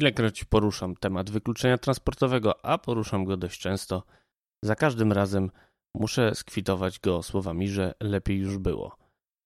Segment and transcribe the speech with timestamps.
[0.00, 4.02] Ilekroć poruszam temat wykluczenia transportowego, a poruszam go dość często,
[4.64, 5.50] za każdym razem
[5.94, 8.96] muszę skwitować go słowami, że lepiej już było.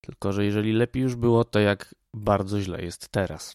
[0.00, 3.54] Tylko, że jeżeli lepiej już było, to jak bardzo źle jest teraz.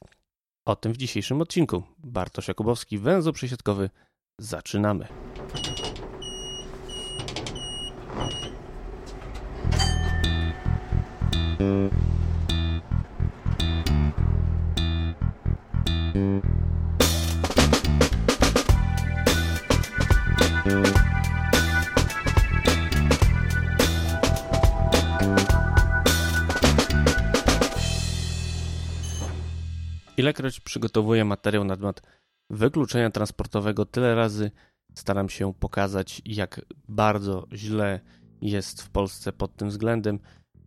[0.66, 1.84] O tym w dzisiejszym odcinku.
[1.98, 3.90] Bartosz Jakubowski, węzeł przesiadkowy.
[4.40, 5.08] Zaczynamy.
[30.20, 32.02] Ilekroć przygotowuję materiał na temat
[32.50, 34.52] wykluczenia transportowego, tyle razy
[34.94, 38.00] staram się pokazać, jak bardzo źle
[38.42, 40.20] jest w Polsce pod tym względem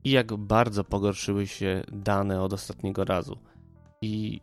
[0.05, 3.39] i jak bardzo pogorszyły się dane od ostatniego razu.
[4.03, 4.41] I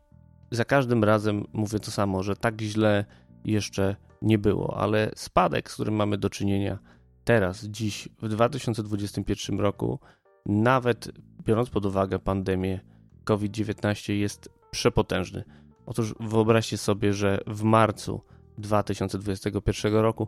[0.51, 3.05] za każdym razem mówię to samo, że tak źle
[3.45, 6.79] jeszcze nie było, ale spadek, z którym mamy do czynienia
[7.23, 9.99] teraz, dziś, w 2021 roku,
[10.45, 11.11] nawet
[11.43, 12.79] biorąc pod uwagę pandemię
[13.23, 15.43] COVID-19, jest przepotężny.
[15.85, 18.21] Otóż wyobraźcie sobie, że w marcu
[18.57, 20.27] 2021 roku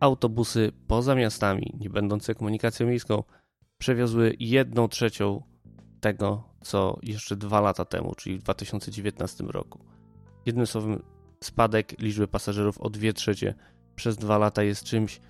[0.00, 3.22] autobusy poza miastami, nie będące komunikacją miejską,
[3.78, 5.42] przewiozły jedną trzecią
[6.00, 9.84] tego, co jeszcze dwa lata temu, czyli w 2019 roku.
[10.46, 11.02] Jednym słowem,
[11.44, 13.54] spadek liczby pasażerów o dwie trzecie
[13.94, 15.20] przez dwa lata jest czymś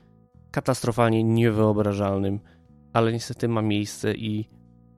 [0.50, 2.40] katastrofalnie niewyobrażalnym,
[2.92, 4.48] ale niestety ma miejsce i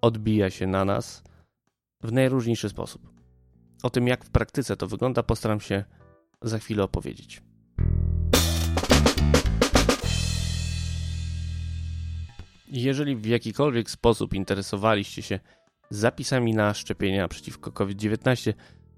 [0.00, 1.22] odbija się na nas
[2.02, 3.19] w najróżniejszy sposób.
[3.82, 5.84] O tym, jak w praktyce to wygląda, postaram się
[6.42, 7.42] za chwilę opowiedzieć.
[12.68, 15.40] Jeżeli w jakikolwiek sposób interesowaliście się
[15.90, 18.52] zapisami na szczepienia przeciwko COVID-19,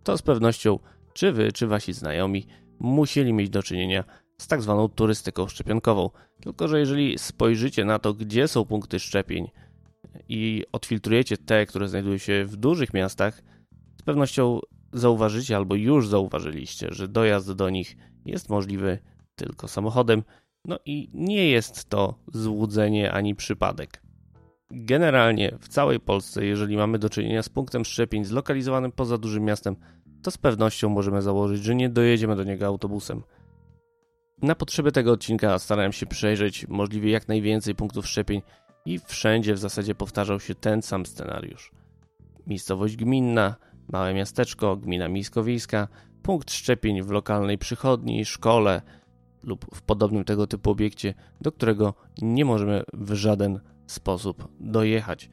[0.04, 0.78] to z pewnością
[1.12, 2.46] czy wy, czy wasi znajomi
[2.78, 4.04] musieli mieć do czynienia
[4.38, 6.10] z tak zwaną turystyką szczepionkową.
[6.40, 9.50] Tylko, że jeżeli spojrzycie na to, gdzie są punkty szczepień
[10.28, 13.42] i odfiltrujecie te, które znajdują się w dużych miastach,
[14.02, 14.60] z pewnością
[14.92, 17.96] zauważycie albo już zauważyliście, że dojazd do nich
[18.26, 18.98] jest możliwy
[19.34, 20.22] tylko samochodem,
[20.64, 24.02] no i nie jest to złudzenie ani przypadek.
[24.70, 29.76] Generalnie w całej Polsce, jeżeli mamy do czynienia z punktem szczepień zlokalizowanym poza dużym miastem,
[30.22, 33.22] to z pewnością możemy założyć, że nie dojedziemy do niego autobusem.
[34.42, 38.42] Na potrzeby tego odcinka starałem się przejrzeć możliwie jak najwięcej punktów szczepień
[38.84, 41.72] i wszędzie w zasadzie powtarzał się ten sam scenariusz.
[42.46, 43.56] Miejscowość gminna,
[43.88, 45.88] małe miasteczko, gmina miejskowiejska,
[46.22, 48.82] punkt szczepień w lokalnej przychodni, szkole
[49.42, 55.30] lub w podobnym tego typu obiekcie, do którego nie możemy w żaden sposób dojechać.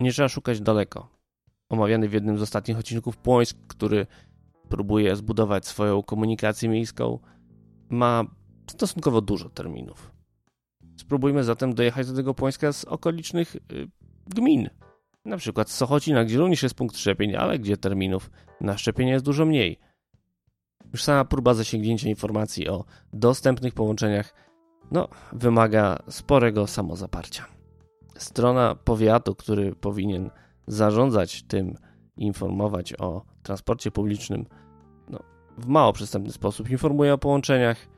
[0.00, 1.08] Nie trzeba szukać daleko.
[1.68, 4.06] Omawiany w jednym z ostatnich odcinków Płońsk, który
[4.68, 7.18] próbuje zbudować swoją komunikację miejską,
[7.88, 8.24] ma
[8.70, 10.12] stosunkowo dużo terminów.
[10.96, 13.88] Spróbujmy zatem dojechać do tego Płońska z okolicznych y,
[14.26, 14.70] gmin.
[15.24, 19.46] Na przykład Sochocina, gdzie również jest punkt szczepień, ale gdzie terminów na szczepienie jest dużo
[19.46, 19.78] mniej.
[20.92, 24.34] Już sama próba zasięgnięcia informacji o dostępnych połączeniach
[24.90, 27.46] no, wymaga sporego samozaparcia.
[28.16, 30.30] Strona powiatu, który powinien
[30.66, 31.74] zarządzać tym,
[32.16, 34.46] informować o transporcie publicznym,
[35.08, 35.18] no,
[35.58, 37.88] w mało przystępny sposób informuje o połączeniach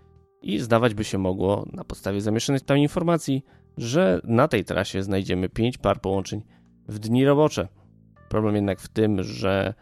[0.42, 3.44] i zdawać by się mogło, na podstawie zamieszczonych tam informacji,
[3.76, 6.42] że na tej trasie znajdziemy 5 par połączeń
[6.88, 7.69] w dni robocze.
[8.28, 9.75] Problem jednak w tym, że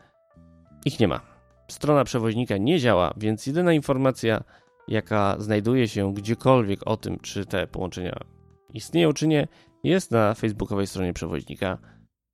[0.85, 1.21] ich nie ma.
[1.69, 4.45] Strona przewoźnika nie działa, więc jedyna informacja,
[4.89, 8.21] jaka znajduje się gdziekolwiek o tym, czy te połączenia
[8.75, 9.49] istnieją, czy nie,
[9.85, 11.79] jest na facebookowej stronie przewoźnika,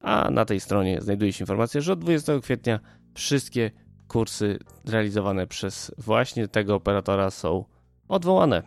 [0.01, 2.81] a na tej stronie znajduje się informacja, że od 20 kwietnia
[3.15, 3.71] wszystkie
[4.09, 7.65] kursy realizowane przez właśnie tego operatora są
[8.09, 8.63] odwołane.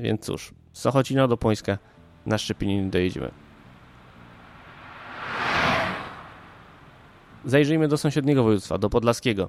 [0.00, 1.78] Więc cóż, Sochocina do Pońska
[2.26, 3.47] na szczepienie nie dojedziemy.
[7.48, 9.48] Zajrzyjmy do sąsiedniego województwa, do Podlaskiego.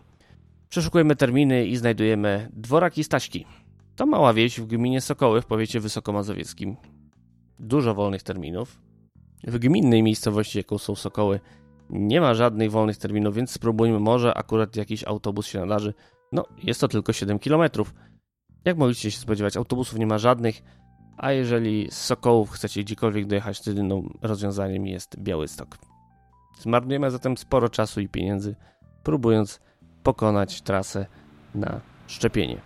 [0.70, 3.46] Przeszukujemy terminy i znajdujemy Dworaki Staśki.
[3.96, 6.76] To mała wieś w gminie Sokoły w powiecie wysokomazowieckim.
[7.60, 8.82] Dużo wolnych terminów.
[9.44, 11.40] W gminnej miejscowości, jaką są Sokoły,
[11.90, 15.94] nie ma żadnych wolnych terminów, więc spróbujmy, może akurat jakiś autobus się nadarzy.
[16.32, 17.70] No, jest to tylko 7 km.
[18.66, 20.62] Jak mogliście się spodziewać, autobusów nie ma żadnych,
[21.18, 25.78] a jeżeli z Sokołów chcecie gdziekolwiek dojechać, to jedynym rozwiązaniem jest Białystok.
[26.60, 28.56] Zmarnujemy zatem sporo czasu i pieniędzy,
[29.04, 29.60] próbując
[30.04, 31.06] pokonać trasę
[31.56, 32.62] na szczepienie.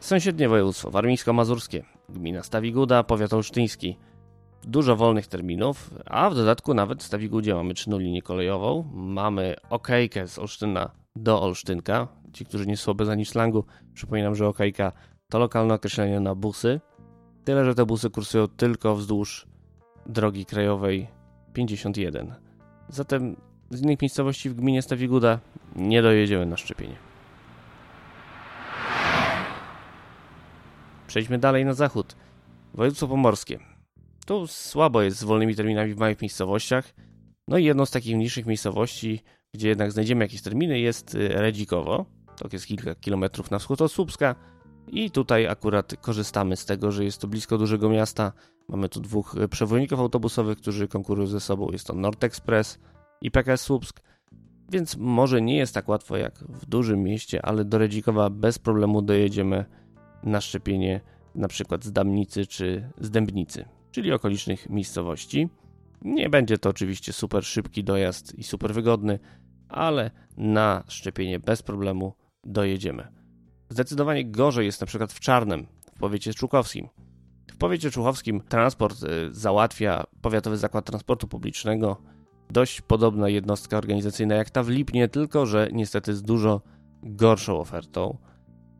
[0.00, 3.96] Sąsiednie województwo warmińsko-mazurskie, gmina Stawiguda, powiat olsztyński.
[4.64, 10.28] dużo wolnych terminów, a w dodatku nawet w Stawigudzie mamy czynną linię kolejową, mamy okejkę
[10.28, 12.08] z Olsztyna do Olsztynka.
[12.32, 14.92] Ci, którzy nie są obeznani slangu, przypominam, że okejka
[15.30, 16.80] to lokalne określenie na busy.
[17.44, 19.46] Tyle, że te busy kursują tylko wzdłuż
[20.06, 21.08] drogi krajowej
[21.52, 22.34] 51.
[22.88, 23.36] Zatem
[23.70, 25.40] z innych miejscowości w gminie Stawiguda
[25.76, 26.96] nie dojedziemy na szczepienie.
[31.06, 32.16] Przejdźmy dalej na zachód.
[32.74, 33.58] Województwo pomorskie.
[34.26, 36.94] Tu słabo jest z wolnymi terminami w małych miejscowościach.
[37.48, 39.20] No i jedną z takich mniejszych miejscowości,
[39.54, 42.06] gdzie jednak znajdziemy jakieś terminy, jest y, Redzikowo.
[42.36, 44.34] To jest kilka kilometrów na wschód od Słupska.
[44.88, 48.32] I tutaj akurat korzystamy z tego, że jest to blisko dużego miasta.
[48.68, 51.70] Mamy tu dwóch przewoźników autobusowych, którzy konkurują ze sobą.
[51.72, 52.78] Jest to Nord Express
[53.20, 54.00] i PKS Słupsk.
[54.70, 59.02] Więc może nie jest tak łatwo jak w dużym mieście, ale do Redzikowa bez problemu
[59.02, 59.64] dojedziemy
[60.22, 61.00] na szczepienie
[61.34, 65.48] na przykład z Damnicy czy z Dębnicy, czyli okolicznych miejscowości.
[66.02, 69.18] Nie będzie to oczywiście super szybki dojazd i super wygodny,
[69.68, 72.14] ale na szczepienie bez problemu
[72.44, 73.23] dojedziemy.
[73.74, 75.66] Zdecydowanie gorzej jest na przykład w Czarnem,
[75.96, 76.88] w powiecie czukowskim.
[77.50, 81.96] W powiecie czukowskim transport y, załatwia Powiatowy Zakład Transportu Publicznego,
[82.50, 86.60] dość podobna jednostka organizacyjna jak ta w Lipnie, tylko że niestety z dużo
[87.02, 88.18] gorszą ofertą.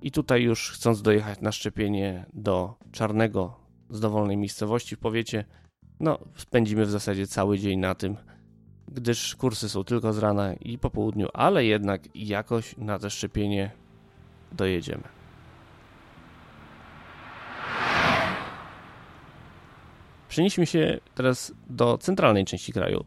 [0.02, 3.56] I tutaj już chcąc dojechać na szczepienie do Czarnego
[3.90, 5.44] z dowolnej miejscowości w powiecie,
[6.00, 8.16] no spędzimy w zasadzie cały dzień na tym,
[8.88, 13.83] gdyż kursy są tylko z rana i po południu, ale jednak jakoś na te szczepienie
[14.54, 15.02] dojedziemy.
[20.28, 23.04] Przenieśmy się teraz do centralnej części kraju,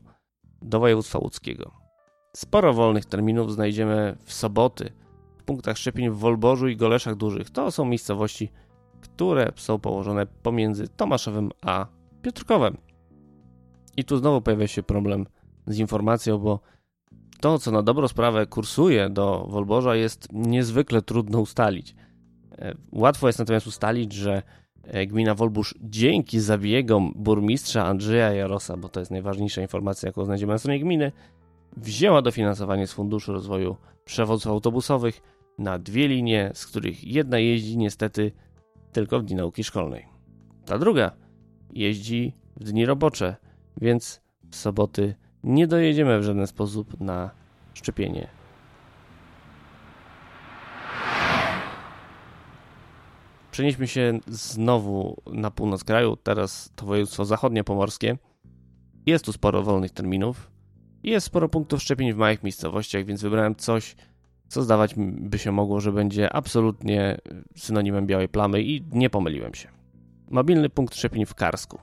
[0.62, 1.72] do województwa łódzkiego.
[2.36, 4.94] Sporo wolnych terminów znajdziemy w soboty,
[5.46, 7.50] punktach szczepień w Wolborzu i Goleszach Dużych.
[7.50, 8.52] To są miejscowości,
[9.02, 11.86] które są położone pomiędzy Tomaszowem a
[12.22, 12.78] Piotrkowem.
[13.98, 15.26] I tu znowu pojawia się problem
[15.68, 16.60] z informacją, bo
[17.40, 21.96] to, co na dobrą sprawę kursuje do Wolborza, jest niezwykle trudno ustalić.
[22.58, 24.42] E, łatwo jest natomiast ustalić, że
[24.84, 30.54] e, gmina Wolbórz dzięki zabiegom burmistrza Andrzeja Jarosa, bo to jest najważniejsza informacja, jaką znajdziemy
[30.54, 31.12] na stronie gminy,
[31.78, 33.76] wzięła dofinansowanie z Funduszu Rozwoju
[34.06, 35.22] Przewozów Autobusowych
[35.58, 38.32] na dwie linie, z których jedna jeździ niestety
[38.92, 40.06] tylko w dni nauki szkolnej.
[40.66, 41.12] Ta druga
[41.74, 43.36] jeździ w dni robocze,
[43.82, 47.30] więc w soboty nie dojedziemy w żaden sposób na
[47.74, 48.28] szczepienie.
[53.52, 58.18] Przenieśmy się znowu na północ kraju, teraz to województwo zachodnie pomorskie.
[59.06, 60.52] Jest tu sporo wolnych terminów.
[61.04, 63.96] Jest sporo punktów szczepień w małych miejscowościach, więc wybrałem coś,
[64.48, 67.18] co zdawać by się mogło, że będzie absolutnie
[67.56, 69.70] synonimem białej plamy i nie pomyliłem się.
[70.30, 71.80] Mobilny punkt szczepień w Karsku.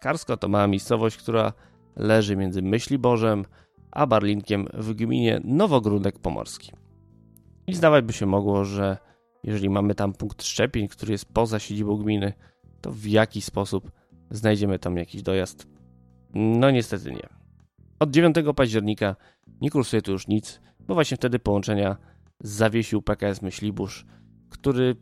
[0.00, 1.52] Karsko to mała miejscowość, która
[1.96, 3.44] leży między Myśliborzem
[3.90, 6.72] a Barlinkiem w gminie Nowogródek Pomorski.
[7.66, 8.98] I zdawać by się mogło, że
[9.42, 12.32] jeżeli mamy tam punkt szczepień, który jest poza siedzibą gminy,
[12.80, 13.92] to w jaki sposób
[14.30, 15.66] znajdziemy tam jakiś dojazd?
[16.34, 17.28] No niestety nie.
[17.98, 19.16] Od 9 października
[19.60, 21.96] nie kursuje tu już nic, bo właśnie wtedy połączenia
[22.40, 24.06] zawiesił PKS Myślibórz,
[24.50, 24.96] który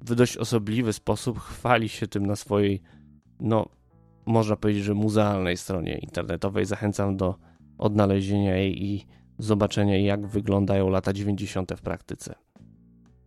[0.00, 2.82] w dość osobliwy sposób chwali się tym na swojej,
[3.40, 3.68] no,
[4.26, 6.64] można powiedzieć, że muzealnej stronie internetowej.
[6.64, 7.34] Zachęcam do
[7.78, 9.06] odnalezienia jej i
[9.38, 11.72] zobaczenia, jak wyglądają lata 90.
[11.76, 12.34] w praktyce.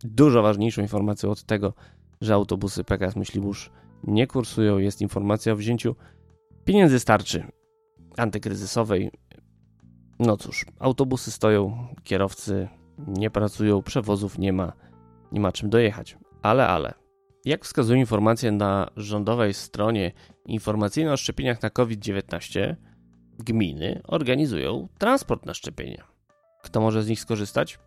[0.04, 1.74] Dużo ważniejszą informacją od tego,
[2.20, 3.70] że autobusy PKS Myślibórz
[4.04, 5.96] nie kursują, jest informacja o wzięciu
[6.64, 7.44] pieniędzy starczy
[8.16, 9.10] antykryzysowej
[10.18, 12.68] no cóż, autobusy stoją, kierowcy
[12.98, 14.72] nie pracują, przewozów nie ma,
[15.32, 16.18] nie ma czym dojechać.
[16.42, 16.94] Ale, ale.
[17.44, 20.12] Jak wskazują informacje na rządowej stronie
[20.46, 22.74] informacyjnej o szczepieniach na COVID-19,
[23.38, 26.04] gminy organizują transport na szczepienia.
[26.62, 27.78] Kto może z nich skorzystać?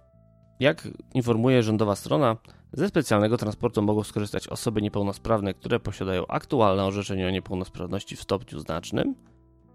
[0.60, 2.38] Jak informuje rządowa strona,
[2.74, 8.60] ze specjalnego transportu mogą skorzystać osoby niepełnosprawne, które posiadają aktualne orzeczenie o niepełnosprawności w stopniu
[8.60, 9.16] znacznym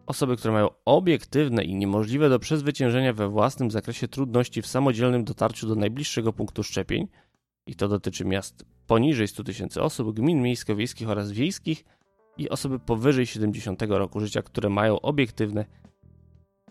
[0.07, 5.69] Osoby, które mają obiektywne i niemożliwe do przezwyciężenia we własnym zakresie trudności w samodzielnym dotarciu
[5.69, 7.09] do najbliższego punktu szczepień,
[7.67, 11.85] i to dotyczy miast poniżej 100 tysięcy osób, gmin miejsko-wiejskich oraz wiejskich
[12.39, 15.65] i osoby powyżej 70 roku życia, które mają obiektywne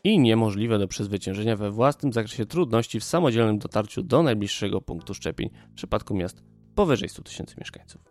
[0.04, 5.50] i niemożliwe do przezwyciężenia we własnym zakresie trudności w samodzielnym dotarciu do najbliższego punktu szczepień
[5.72, 6.44] w przypadku miast
[6.76, 8.02] powyżej 100 tysięcy mieszkańców.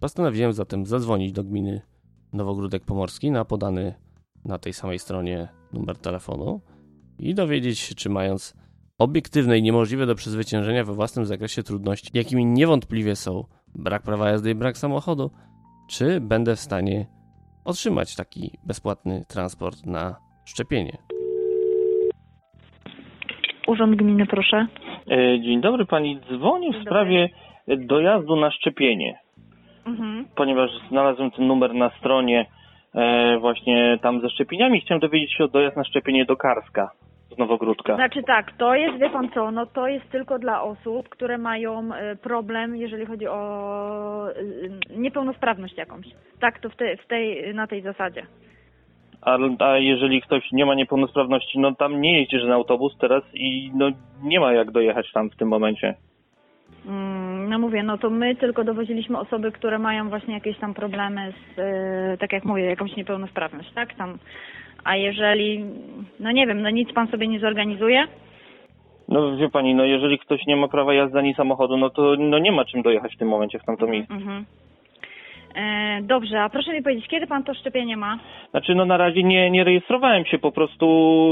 [0.00, 1.80] Postanowiłem zatem zadzwonić do gminy
[2.32, 3.94] Nowogródek Pomorski na podany
[4.44, 6.60] na tej samej stronie numer telefonu
[7.18, 8.54] i dowiedzieć się, czy mając
[8.98, 13.44] obiektywne i niemożliwe do przezwyciężenia we własnym zakresie trudności, jakimi niewątpliwie są
[13.74, 15.30] brak prawa jazdy i brak samochodu,
[15.88, 17.06] czy będę w stanie
[17.64, 20.98] otrzymać taki bezpłatny transport na szczepienie.
[23.66, 24.66] Urząd Gminy, proszę.
[25.10, 27.28] E, Dzień dobry, pani dzwoni w sprawie
[27.78, 29.18] dojazdu na szczepienie,
[29.86, 30.24] Mhm.
[30.36, 32.46] ponieważ znalazłem ten numer na stronie
[32.94, 34.80] e, właśnie tam ze szczepieniami.
[34.80, 36.90] Chciałem dowiedzieć się o dojazd na szczepienie do Karska
[37.36, 37.94] z Nowogródka.
[37.94, 41.94] Znaczy tak, to jest, wie pan co, no to jest tylko dla osób, które mają
[41.94, 44.34] e, problem, jeżeli chodzi o e,
[44.96, 46.06] niepełnosprawność jakąś.
[46.40, 48.26] Tak, to w, te, w tej, na tej zasadzie.
[49.22, 53.70] A, a jeżeli ktoś nie ma niepełnosprawności, no tam nie jeździ żaden autobus teraz i
[53.74, 53.90] no
[54.22, 55.94] nie ma jak dojechać tam w tym momencie.
[56.86, 61.32] Mm, No mówię, no to my tylko dowoziliśmy osoby, które mają właśnie jakieś tam problemy
[61.32, 63.94] z, e, tak jak mówię, jakąś niepełnosprawność, tak?
[63.94, 64.18] Tam.
[64.86, 65.64] A jeżeli,
[66.20, 68.06] no nie wiem, no nic pan sobie nie zorganizuje?
[69.08, 72.38] No wie pani, no jeżeli ktoś nie ma prawa jazdy ani samochodu, no to no
[72.38, 74.14] nie ma czym dojechać w tym momencie w tamto miejsce.
[74.14, 74.44] Mhm.
[75.56, 78.18] E, dobrze, a proszę mi powiedzieć, kiedy pan to szczepienie ma?
[78.50, 80.86] Znaczy, no na razie nie, nie rejestrowałem się, po prostu,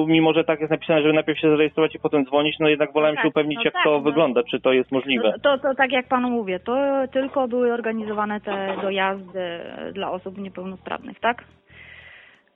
[0.09, 3.17] mimo że tak jest napisane, żeby najpierw się zarejestrować i potem dzwonić, no jednak wolałem
[3.17, 4.01] tak, się upewnić, no jak tak, to no.
[4.01, 5.33] wygląda, czy to jest możliwe.
[5.33, 6.77] No, to, to tak jak panu mówię, to
[7.13, 9.61] tylko były organizowane te dojazdy
[9.93, 11.45] dla osób niepełnosprawnych, tak?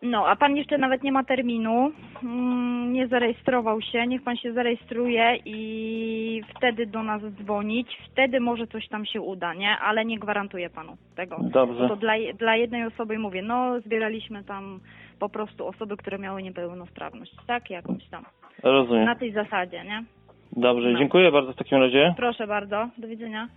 [0.02, 4.52] No, a pan jeszcze nawet nie ma terminu, mm, nie zarejestrował się, niech pan się
[4.52, 9.78] zarejestruje i wtedy do nas dzwonić, wtedy może coś tam się uda, nie?
[9.78, 11.36] Ale nie gwarantuję panu tego.
[11.42, 11.88] Dobrze.
[11.88, 14.80] To dla, dla jednej osoby mówię, no zbieraliśmy tam
[15.18, 17.70] po prostu osoby, które miały niepełnosprawność, tak?
[17.70, 18.24] Jakąś tam.
[18.62, 19.04] Rozumiem.
[19.04, 20.04] Na tej zasadzie, nie?
[20.52, 20.98] Dobrze, no.
[20.98, 22.14] dziękuję bardzo w takim razie.
[22.16, 23.48] Proszę bardzo, do widzenia.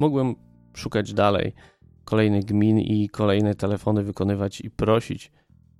[0.00, 0.34] Mógłbym
[0.76, 1.52] szukać dalej
[2.06, 5.32] kolejnych gmin i kolejne telefony wykonywać i prosić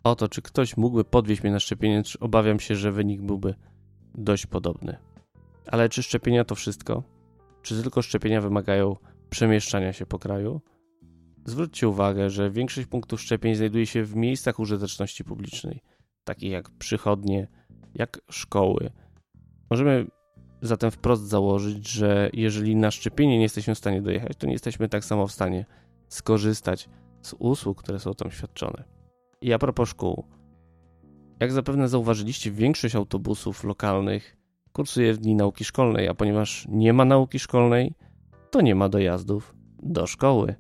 [0.05, 3.55] o to, czy ktoś mógłby podwieźć mnie na szczepienie, czy obawiam się, że wynik byłby
[4.15, 4.97] dość podobny.
[5.67, 7.03] Ale czy szczepienia to wszystko?
[7.63, 8.97] Czy tylko szczepienia wymagają
[9.31, 10.61] przemieszczania się po kraju?
[11.45, 15.81] Zwróćcie uwagę, że większość punktów szczepień znajduje się w miejscach użyteczności publicznej,
[16.25, 17.49] takich jak przychodnie,
[17.95, 18.91] jak szkoły.
[19.71, 20.07] Możemy
[20.63, 24.89] zatem wprost założyć, że jeżeli na szczepienie nie jesteśmy w stanie dojechać, to nie jesteśmy
[24.89, 25.67] tak samo w stanie
[26.09, 26.89] skorzystać
[27.23, 28.85] z usług, które są tam świadczone.
[29.41, 30.25] I a propos szkół.
[31.41, 34.37] Jak zapewne zauważyliście, większość autobusów lokalnych
[34.73, 37.95] kursuje w dni nauki szkolnej, a ponieważ nie ma nauki szkolnej,
[38.51, 40.55] to nie ma dojazdów do szkoły.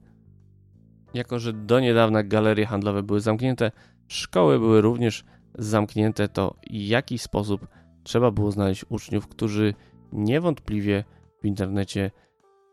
[1.14, 3.72] Jako, że do niedawna galerie handlowe były zamknięte,
[4.08, 5.24] szkoły były również
[5.58, 7.66] zamknięte, to w jaki sposób
[8.02, 9.74] trzeba było znaleźć uczniów, którzy
[10.12, 11.04] niewątpliwie
[11.42, 12.10] w internecie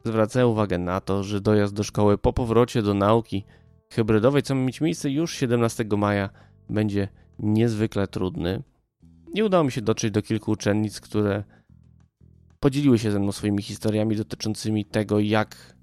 [0.03, 3.43] zwracają uwagę na to, że dojazd do szkoły po powrocie do nauki
[3.91, 6.29] hybrydowej, co ma mieć miejsce już 17 maja,
[6.69, 7.07] będzie
[7.39, 8.63] niezwykle trudny.
[9.33, 11.43] Nie udało mi się dotrzeć do kilku uczennic, które
[12.59, 15.75] podzieliły się ze mną swoimi historiami dotyczącymi tego, jak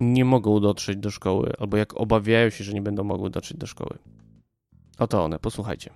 [0.00, 3.66] nie mogą dotrzeć do szkoły, albo jak obawiają się, że nie będą mogły dotrzeć do
[3.66, 3.98] szkoły.
[4.98, 5.90] Oto one, posłuchajcie.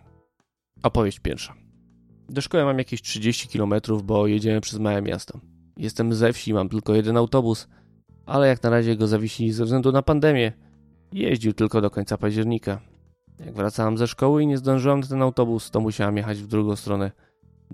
[0.82, 1.54] Opowieść pierwsza.
[2.28, 5.40] Do szkoły mam jakieś 30 km, bo jedziemy przez małe miasto.
[5.76, 7.68] Jestem ze wsi, mam tylko jeden autobus,
[8.26, 10.52] ale jak na razie go zawiesili ze względu na pandemię.
[11.12, 12.80] Jeździł tylko do końca października.
[13.46, 16.76] Jak wracałem ze szkoły i nie zdążyłam na ten autobus, to musiałam jechać w drugą
[16.76, 17.12] stronę,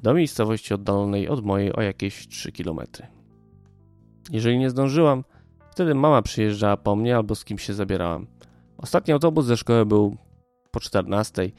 [0.02, 2.80] do miejscowości oddalonej od mojej o jakieś 3 km.
[4.30, 5.24] Jeżeli nie zdążyłam,
[5.70, 8.26] wtedy mama przyjeżdżała po mnie albo z kimś się zabierałam.
[8.78, 10.16] Ostatni autobus ze szkoły był
[10.70, 11.50] po 14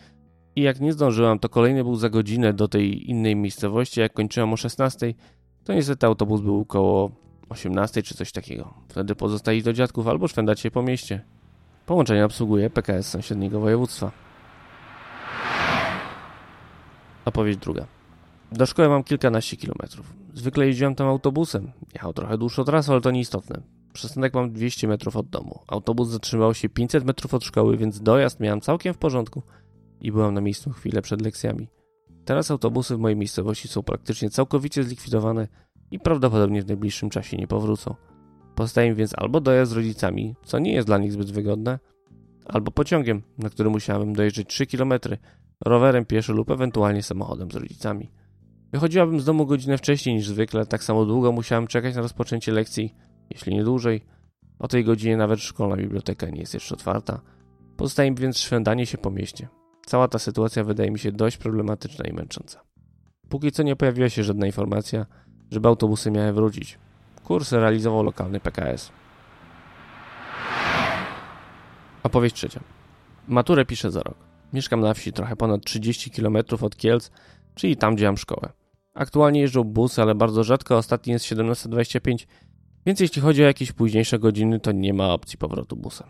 [0.56, 4.00] i jak nie zdążyłam, to kolejny był za godzinę do tej innej miejscowości.
[4.00, 5.14] Jak kończyłam o 16,
[5.64, 7.12] to niestety autobus był około
[7.50, 8.74] 18 czy coś takiego.
[8.88, 11.26] Wtedy pozostali do dziadków albo szwendać się po mieście.
[11.86, 14.12] Połączenie obsługuje PKS sąsiedniego województwa.
[17.26, 17.86] Opowieść druga.
[18.52, 20.14] Do szkoły mam kilkanaście kilometrów.
[20.34, 21.72] Zwykle jeździłem tam autobusem.
[21.94, 23.62] Jechał trochę dłuższą trasę, ale to nieistotne.
[23.94, 25.60] Przystanek mam 200 metrów od domu.
[25.68, 29.44] Autobus zatrzymał się 500 metrów od szkoły, więc dojazd miałem całkiem w porządku
[30.02, 31.68] i byłem na miejscu chwilę przed lekcjami.
[32.26, 35.48] Teraz autobusy w mojej miejscowości są praktycznie całkowicie zlikwidowane
[35.92, 37.96] i prawdopodobnie w najbliższym czasie nie powrócą.
[38.56, 41.80] Pozostaje więc albo dojazd z rodzicami, co nie jest dla nich zbyt wygodne,
[42.46, 44.94] albo pociągiem, na który musiałem dojeżdżać 3 km,
[45.66, 48.12] rowerem pieszo lub ewentualnie samochodem z rodzicami.
[48.72, 52.96] Wychodziłabym z domu godzinę wcześniej niż zwykle, tak samo długo musiałem czekać na rozpoczęcie lekcji,
[53.30, 54.02] jeśli nie dłużej.
[54.60, 57.22] O tej godzinie nawet szkolna biblioteka nie jest jeszcze otwarta.
[57.78, 59.48] Pozostaje mi więc szwendanie się po mieście.
[59.86, 62.62] Cała ta sytuacja wydaje mi się dość problematyczna i męcząca.
[63.30, 65.06] Póki co nie pojawiła się żadna informacja,
[65.52, 66.80] żeby autobusy miały wrócić.
[67.24, 68.92] Kurs realizował lokalny PKS.
[72.04, 72.60] Opowieść trzecia.
[73.28, 74.18] Maturę piszę za rok.
[74.54, 77.12] Mieszkam na wsi trochę ponad 30 km od Kielc,
[77.56, 78.50] czyli tam, gdzie mam szkołę.
[78.94, 82.26] Aktualnie jeżdżą busy, ale bardzo rzadko, ostatni jest 17.25,
[82.86, 86.08] więc jeśli chodzi o jakieś późniejsze godziny, to nie ma opcji powrotu busem.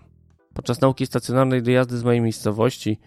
[0.54, 3.00] Podczas nauki stacjonarnej dojazdy z mojej miejscowości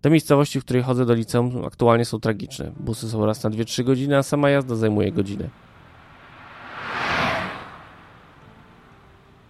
[0.00, 2.72] te miejscowości, w której chodzę do liceum, aktualnie są tragiczne.
[2.80, 5.48] Busy są raz na 2-3 godziny, a sama jazda zajmuje godzinę.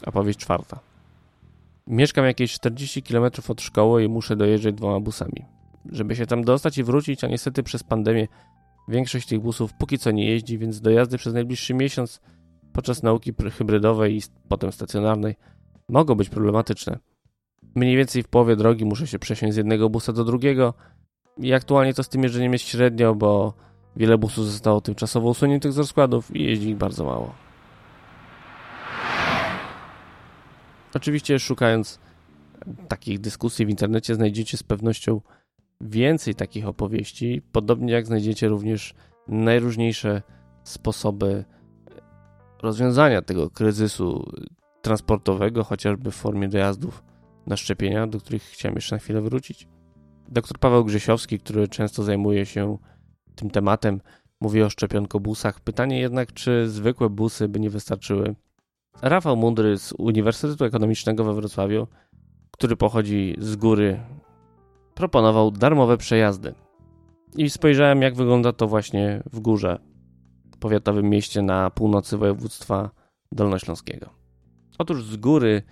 [0.07, 0.81] Opowieść czwarta.
[1.87, 5.45] Mieszkam jakieś 40 km od szkoły i muszę dojeżdżać dwoma busami.
[5.93, 8.29] Żeby się tam dostać i wrócić, a niestety przez pandemię
[8.89, 12.21] większość tych busów póki co nie jeździ, więc dojazdy przez najbliższy miesiąc
[12.73, 15.35] podczas nauki hybrydowej i potem stacjonarnej
[15.89, 16.99] mogą być problematyczne.
[17.79, 20.75] Mniej więcej w połowie drogi muszę się przesiąść z jednego busa do drugiego
[21.37, 23.55] i aktualnie to z tym jeżdżeniem jest średnio, bo
[23.97, 27.35] wiele busów zostało tymczasowo usuniętych z rozkładów i jeździ ich bardzo mało.
[30.95, 32.01] Oczywiście szukając
[32.89, 35.21] takich dyskusji w internecie znajdziecie z pewnością
[35.81, 38.95] więcej takich opowieści, podobnie jak znajdziecie również
[39.29, 40.23] najróżniejsze
[40.65, 41.45] sposoby
[42.63, 44.31] rozwiązania tego kryzysu
[44.83, 47.09] transportowego, chociażby w formie dojazdów
[47.49, 49.69] na szczepienia, do których chciałem jeszcze na chwilę wrócić.
[50.29, 52.79] Dr Paweł Grzesiowski, który często zajmuje się
[53.35, 54.01] tym tematem,
[54.41, 55.61] mówi o szczepionkobusach.
[55.61, 58.35] Pytanie jednak, czy zwykłe busy by nie wystarczyły.
[59.03, 61.87] Rafał Mundry z Uniwersytetu Ekonomicznego we Wrocławiu,
[62.51, 64.01] który pochodzi z góry,
[64.95, 66.55] proponował darmowe przejazdy.
[67.37, 69.79] I spojrzałem, jak wygląda to właśnie w górze,
[70.55, 72.91] w powiatowym mieście na północy województwa
[73.33, 74.11] dolnośląskiego.
[74.79, 75.63] Otóż z góry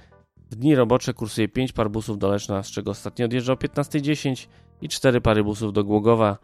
[0.50, 4.46] w dni robocze kursuje 5 par busów do Leszna, z czego ostatnio odjeżdża o 15.10
[4.80, 6.38] i 4 pary busów do Głogowa.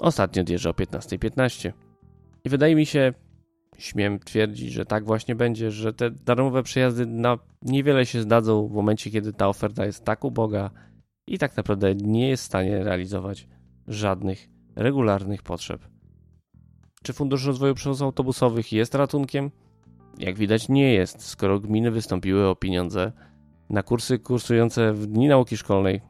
[0.00, 1.72] Ostatnio odjeżdża o 15.15.
[2.44, 3.14] I wydaje mi się,
[3.78, 8.72] śmiem twierdzić, że tak właśnie będzie, że te darmowe przejazdy na niewiele się zdadzą w
[8.72, 10.70] momencie, kiedy ta oferta jest tak uboga
[11.26, 13.48] i tak naprawdę nie jest w stanie realizować
[13.88, 15.88] żadnych regularnych potrzeb.
[17.02, 19.50] Czy Fundusz Rozwoju Przewozów Autobusowych jest ratunkiem?
[20.18, 23.12] Jak widać nie jest, skoro gminy wystąpiły o pieniądze
[23.70, 26.00] na kursy kursujące w dni nauki szkolnej,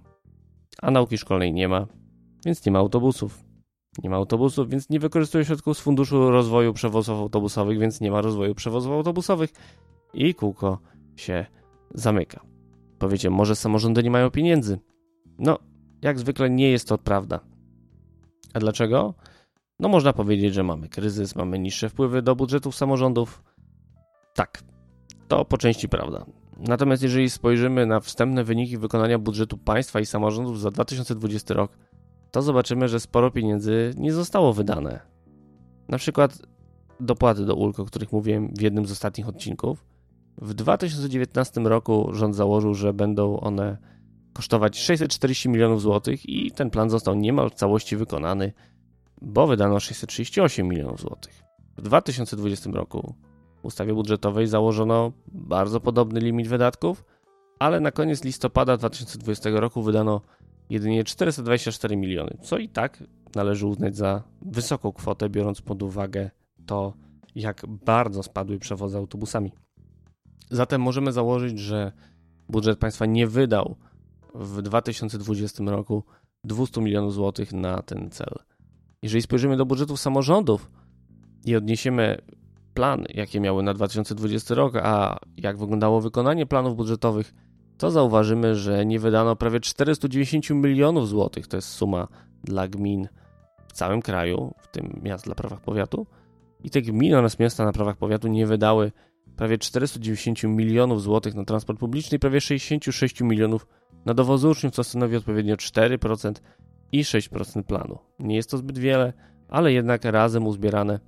[0.82, 1.86] a nauki szkolnej nie ma,
[2.44, 3.44] więc nie ma autobusów.
[4.02, 8.20] Nie ma autobusów, więc nie wykorzystuje środków z Funduszu Rozwoju Przewozów Autobusowych, więc nie ma
[8.20, 9.50] rozwoju przewozów autobusowych
[10.14, 10.78] i kółko
[11.16, 11.46] się
[11.94, 12.40] zamyka.
[12.98, 14.78] Powiecie, może samorządy nie mają pieniędzy.
[15.38, 15.58] No,
[16.02, 17.40] jak zwykle nie jest to prawda.
[18.54, 19.14] A dlaczego?
[19.80, 23.42] No, można powiedzieć, że mamy kryzys, mamy niższe wpływy do budżetów samorządów,
[24.36, 24.62] tak,
[25.28, 26.26] to po części prawda.
[26.58, 31.78] Natomiast jeżeli spojrzymy na wstępne wyniki wykonania budżetu państwa i samorządów za 2020 rok,
[32.30, 35.00] to zobaczymy, że sporo pieniędzy nie zostało wydane.
[35.88, 36.38] Na przykład
[37.00, 39.84] dopłaty do ulg, o których mówiłem w jednym z ostatnich odcinków.
[40.38, 43.78] W 2019 roku rząd założył, że będą one
[44.32, 48.52] kosztować 640 milionów złotych i ten plan został niemal w całości wykonany,
[49.22, 51.42] bo wydano 638 milionów złotych.
[51.76, 53.14] W 2020 roku
[53.66, 57.04] ustawie budżetowej założono bardzo podobny limit wydatków,
[57.58, 60.20] ale na koniec listopada 2020 roku wydano
[60.70, 66.30] jedynie 424 miliony, co i tak należy uznać za wysoką kwotę, biorąc pod uwagę
[66.66, 66.92] to,
[67.34, 69.52] jak bardzo spadły przewozy autobusami.
[70.50, 71.92] Zatem możemy założyć, że
[72.48, 73.76] budżet państwa nie wydał
[74.34, 76.04] w 2020 roku
[76.44, 78.34] 200 milionów złotych na ten cel.
[79.02, 80.70] Jeżeli spojrzymy do budżetów samorządów
[81.44, 82.18] i odniesiemy
[82.76, 87.34] plan, jakie miały na 2020 rok, a jak wyglądało wykonanie planów budżetowych,
[87.78, 91.46] to zauważymy, że nie wydano prawie 490 milionów złotych.
[91.46, 92.08] To jest suma
[92.44, 93.08] dla gmin
[93.68, 96.06] w całym kraju, w tym miast dla prawach powiatu.
[96.64, 98.92] I te gminy oraz miasta na prawach powiatu nie wydały
[99.36, 103.66] prawie 490 milionów złotych na transport publiczny i prawie 66 milionów
[104.04, 106.32] na dowozy uczniów, co stanowi odpowiednio 4%
[106.92, 107.98] i 6% planu.
[108.18, 109.12] Nie jest to zbyt wiele,
[109.48, 111.00] ale jednak razem uzbierane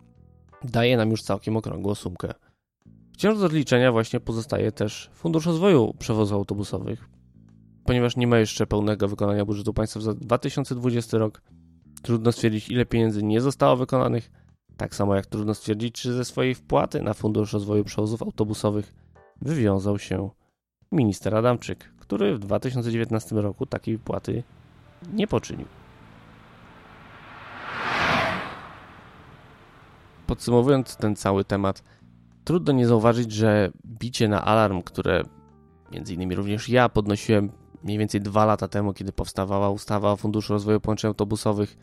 [0.64, 2.35] daje nam już całkiem okrągłą sumkę.
[3.12, 7.09] Wciąż do odliczenia właśnie pozostaje też Fundusz Rozwoju Przewozów Autobusowych.
[7.85, 11.42] Ponieważ nie ma jeszcze pełnego wykonania budżetu państwa za 2020 rok,
[12.03, 14.31] trudno stwierdzić, ile pieniędzy nie zostało wykonanych,
[14.77, 18.94] tak samo jak trudno stwierdzić, czy ze swojej wpłaty na Fundusz Rozwoju Przewozów Autobusowych
[19.42, 20.31] wywiązał się
[20.92, 24.42] minister Adamczyk, który w 2019 roku takiej wpłaty
[25.12, 25.66] nie poczynił.
[30.28, 31.82] Podsumowując ten cały temat,
[32.44, 35.22] trudno nie zauważyć, że bicie na alarm, które
[35.92, 40.52] między innymi również ja podnosiłem mniej więcej dwa lata temu, kiedy powstawała ustawa o Funduszu
[40.52, 41.76] Rozwoju Połączeń Autobusowych,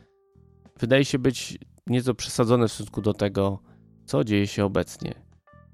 [0.80, 3.60] wydaje się być nieco przesadzone w stosunku do tego,
[4.06, 5.14] co dzieje się obecnie.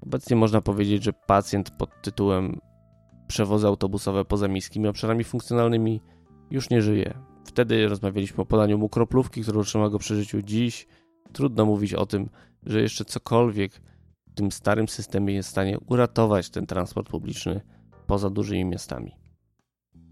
[0.00, 2.60] Obecnie można powiedzieć, że pacjent pod tytułem
[3.26, 6.00] przewozy autobusowe poza miejskimi obszarami funkcjonalnymi
[6.50, 7.14] już nie żyje.
[7.44, 10.42] Wtedy rozmawialiśmy o podaniu mu kroplówki, które utrzyma go przy życiu.
[10.42, 10.86] Dziś
[11.32, 12.28] trudno mówić o tym,
[12.66, 13.72] że jeszcze cokolwiek
[14.26, 17.60] w tym starym systemie jest w stanie uratować ten transport publiczny
[18.06, 19.16] poza dużymi miastami.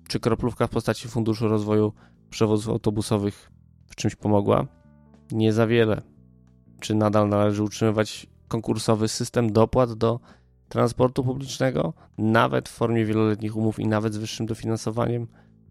[0.09, 1.93] Czy kroplówka w postaci Funduszu Rozwoju
[2.31, 3.51] Przewozów Autobusowych
[3.87, 4.67] w czymś pomogła?
[5.33, 6.03] Nie za wiele.
[6.81, 10.21] Czy nadal należy utrzymywać konkursowy system dopłat do
[10.69, 15.27] transportu publicznego, nawet w formie wieloletnich umów i nawet z wyższym dofinansowaniem?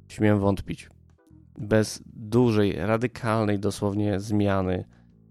[0.07, 0.89] Śmiem wątpić.
[1.57, 4.85] Bez dużej, radykalnej dosłownie zmiany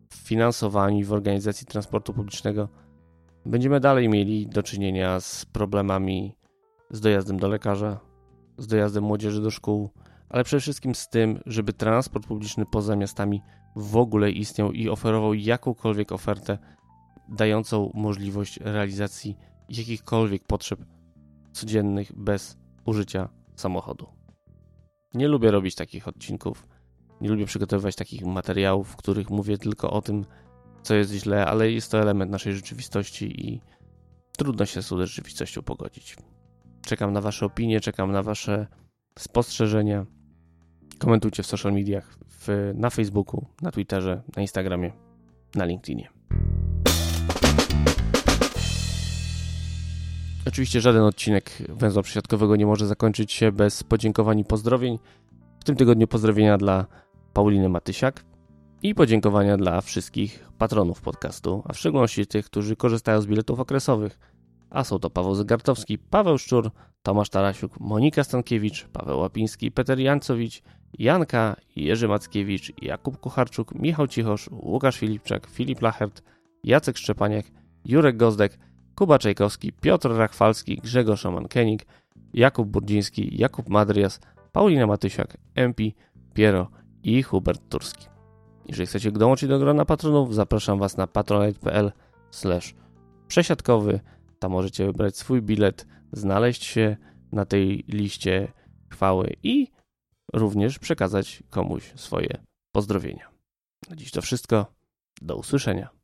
[0.09, 2.69] w finansowaniu i w organizacji transportu publicznego
[3.47, 6.37] będziemy dalej mieli do czynienia z problemami
[6.91, 8.01] z dojazdem do lekarza,
[8.59, 9.91] z dojazdem młodzieży do szkół,
[10.29, 13.43] ale przede wszystkim z tym, żeby transport publiczny poza miastami
[13.77, 16.59] w ogóle istniał i oferował jakąkolwiek ofertę
[17.29, 19.37] dającą możliwość realizacji
[19.69, 20.81] jakichkolwiek potrzeb
[21.53, 24.07] codziennych bez użycia samochodu.
[25.15, 26.67] Nie lubię robić takich odcinków,
[27.21, 30.25] nie lubię przygotowywać takich materiałów, w których mówię tylko o tym,
[30.83, 33.61] co jest źle, ale jest to element naszej rzeczywistości i
[34.37, 36.17] trudno się z tą rzeczywistością pogodzić.
[36.83, 38.67] Czekam na Wasze opinie, czekam na Wasze
[39.19, 40.07] spostrzeżenia.
[40.99, 44.93] Komentujcie w social mediach, w, na Facebooku, na Twitterze, na Instagramie,
[45.55, 46.11] na LinkedInie.
[50.49, 54.99] Oczywiście żaden odcinek węzła przesiadkowego nie może zakończyć się bez podziękowań i pozdrowień.
[55.61, 56.87] W tym tygodniu pozdrowienia dla
[57.33, 58.25] Pauliny Matysiak
[58.83, 64.19] i podziękowania dla wszystkich patronów podcastu, a w szczególności tych, którzy korzystają z biletów okresowych.
[64.71, 66.71] A są to Paweł Zegartowski, Paweł Szczur,
[67.03, 70.63] Tomasz Tarasiuk, Monika Stankiewicz, Paweł Łapiński, Peter Jancowicz,
[70.99, 76.23] Janka, Jerzy Mackiewicz, Jakub Kucharczuk, Michał Cichosz, Łukasz Filipczak, Filip Lachert,
[76.65, 77.47] Jacek Szczepaniak,
[77.85, 78.59] Jurek Gozdek,
[78.95, 81.87] Kuba Czajkowski, Piotr Rachwalski, Grzegorz Omankenik,
[82.35, 84.21] Jakub Burdziński, Jakub Madrias,
[84.53, 85.83] Paulina Matysiak, MP,
[86.35, 86.71] Piero
[87.03, 88.07] i Hubert Turski.
[88.67, 91.93] Jeżeli chcecie dołączyć do grona patronów, zapraszam Was na patronite.pl
[93.29, 94.01] przesiadkowy.
[94.39, 96.97] Tam możecie wybrać swój bilet, znaleźć się
[97.33, 98.53] na tej liście
[98.91, 99.69] chwały i
[100.33, 103.29] również przekazać komuś swoje pozdrowienia.
[103.91, 104.67] Na dziś to wszystko.
[105.23, 105.98] Do usłyszenia.